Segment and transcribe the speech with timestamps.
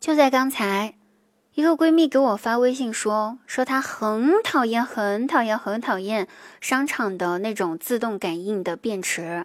[0.00, 0.94] 就在刚才，
[1.52, 6.26] 一个闺蜜给我发微信说，说她很讨厌、很讨厌、很讨厌
[6.58, 9.44] 商场的那种自动感应的便池，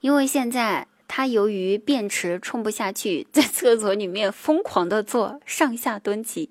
[0.00, 6.48] 因为现在她由于便池冲不下去，在厕所里面疯狂的做上下蹲起，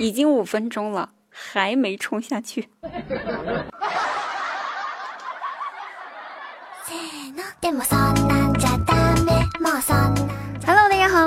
[0.00, 2.68] 已经五分钟了，还没冲下去。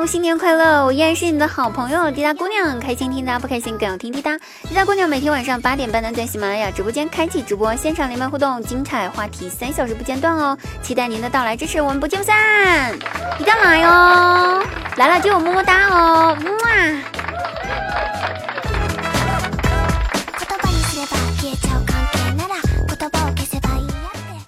[0.05, 0.85] 新年快乐！
[0.85, 4.37] 我依然是你的好朋友滴答姑娘，开心听答，不开心更要听滴答。
[4.37, 10.55] 滴答姑娘每天晚上八点半呢，在喜马拉雅直播间开启直播，现场连麦互动，精彩话题三小时不间断哦！
[10.83, 12.93] 期待您的到来支持，我们不见不散！
[13.39, 14.63] 一定要来哦！
[14.97, 16.35] 来了就有么么哒哦！
[16.35, 16.51] 么。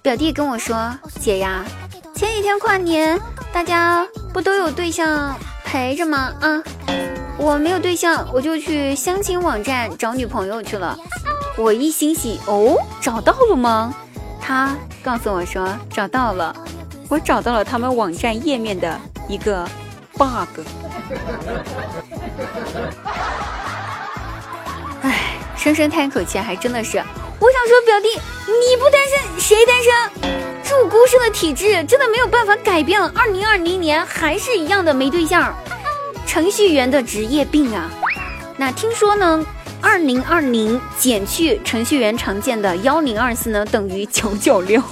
[0.03, 1.66] 表弟跟我说，姐呀，
[2.13, 3.19] 前几天跨年，
[3.52, 4.08] 大家。
[4.37, 6.31] 不都有对象陪着吗？
[6.41, 6.61] 啊，
[7.39, 10.95] 我没有对象，我就去相亲网站找女朋友去了。
[11.57, 13.91] 我一欣喜，哦，找到了吗？
[14.39, 16.55] 他告诉我说找到了，
[17.09, 18.95] 我找到了他们网站页面的
[19.27, 19.67] 一个
[20.13, 20.61] bug。
[25.01, 26.99] 哎，深深叹口气，还真的是。
[27.39, 28.09] 我想说，表弟，
[28.45, 30.47] 你不单身，谁单身？
[30.67, 33.09] 祝孤生的体质真的没有办法改变了。
[33.15, 35.55] 二零二零年还是一样的没对象，
[36.25, 37.89] 程序员的职业病啊。
[38.57, 39.45] 那听说呢，
[39.81, 44.83] 二零二零减去程序员常见的幺零二四呢，等于九九六。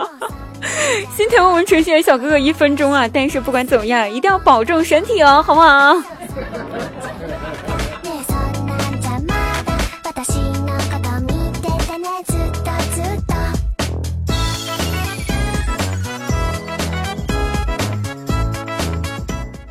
[1.14, 3.06] 心疼我们程序员小哥哥一分钟啊！
[3.12, 5.94] 但是不管怎么样，一定要保重身体哦，好不好？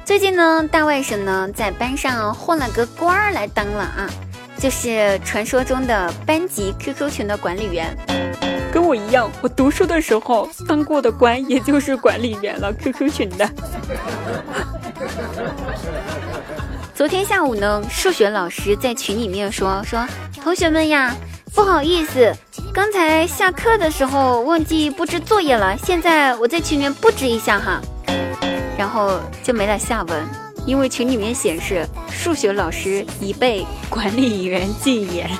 [0.10, 4.10] 最近呢，大外甥呢在班上混了个官儿来当了啊，
[4.58, 7.96] 就是传说中的班级 QQ 群的管理员。
[8.74, 13.48] 跟我一样，我读书的时候当过的官，也就是管理员了 QQ 群的。
[16.96, 20.04] 昨天下午呢，数学老师在群里面说说，
[20.44, 21.16] 同学们呀，
[21.54, 22.36] 不好意思，
[22.74, 27.80] 刚才下课的时候忘记布置作业了，现在我在群里面布置一下哈。
[28.80, 30.26] 然后就没了下文，
[30.66, 35.30] 因为群里面显示数学老师已被管理员禁言。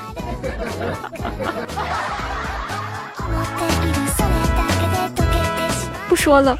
[6.06, 6.54] 不说了，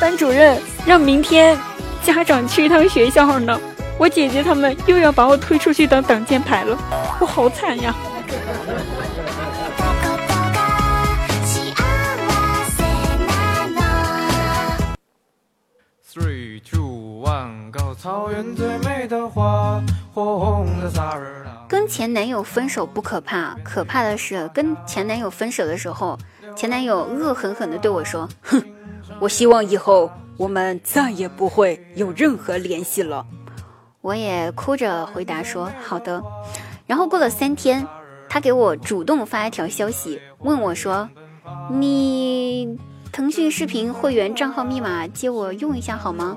[0.00, 1.54] 班主任让明天
[2.02, 3.60] 家长去一趟学校呢，
[3.98, 6.74] 我姐姐他们又要把我推出去当挡箭牌了，
[7.20, 7.94] 我好惨呀。
[21.68, 26.18] 跟前男友分手不可怕，可怕的是跟前男友分手的时候，
[26.56, 28.62] 前男友恶狠狠地对我说：“哼，
[29.20, 33.26] 我希望以后我们再也不会有任何联系了。”
[34.00, 36.22] 我也哭着回答说：“好的。”
[36.88, 37.86] 然后过了三天，
[38.30, 41.06] 他给我主动发一条消息，问我说
[41.70, 42.78] ：“你
[43.12, 46.34] 腾讯视频会员账号密码借我用一下好吗？”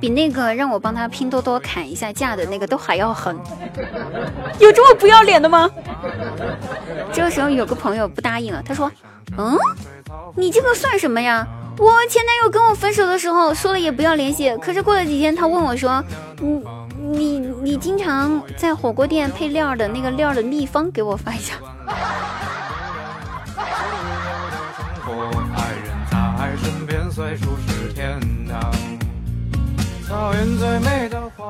[0.00, 3.36] 比那个让我帮他拼多多砍一下价的那个都还要狠，
[4.58, 5.68] 有这么不要脸的吗？
[7.12, 8.90] 这个时候有个朋友不答应了，他说
[9.36, 9.56] ：“嗯，
[10.36, 11.46] 你这个算什么呀？
[11.78, 16.02] 我前男友跟我分手的时候说了也不要联系，可是过了几天他问我说，
[16.38, 16.62] 你
[17.00, 21.54] 你你经常在火锅店配料的那个料的秘方给我发一下。”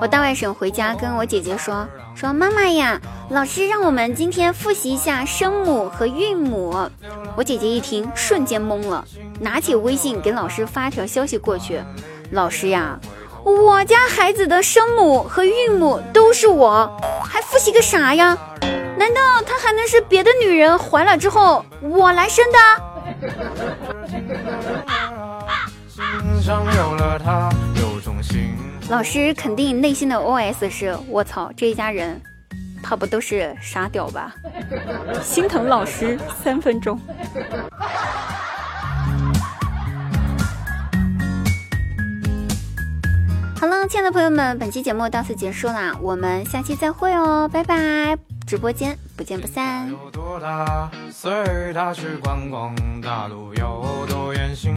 [0.00, 3.00] 我大外甥回家跟我姐姐说说妈妈呀，
[3.31, 6.89] 老师让我们今天复习一下声母和韵母。
[7.36, 9.04] 我姐姐一听瞬间懵了，
[9.41, 11.81] 拿起微信给老师发条消息过去。
[12.31, 12.98] 老师呀，
[13.45, 16.91] 我家孩子的声母和韵母都是我，
[17.25, 18.39] 还复习个啥呀？
[18.97, 22.59] 难道他还能是别的女人怀了之后我来生的？
[28.91, 32.21] 老师肯定内心的 OS 是：我操，这一家人，
[32.83, 34.35] 怕不都是傻屌吧？
[35.25, 37.01] 心疼老师三分钟。
[43.59, 48.19] 好了，亲爱的朋友们，本期节目到此结束啦，我们下期再会哦，拜拜。
[48.47, 49.91] 直播间，不见不散。